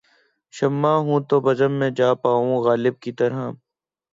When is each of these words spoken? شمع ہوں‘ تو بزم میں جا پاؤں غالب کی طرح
شمع 0.53 0.93
ہوں‘ 1.05 1.19
تو 1.29 1.35
بزم 1.41 1.71
میں 1.71 1.89
جا 1.89 2.13
پاؤں 2.23 2.53
غالب 2.63 2.99
کی 3.01 3.11
طرح 3.11 3.51